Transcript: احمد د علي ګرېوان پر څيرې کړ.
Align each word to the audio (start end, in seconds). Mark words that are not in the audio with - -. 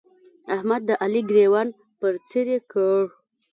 احمد 0.55 0.81
د 0.89 0.91
علي 1.03 1.21
ګرېوان 1.29 1.67
پر 1.99 2.13
څيرې 2.27 2.57
کړ. 2.71 3.01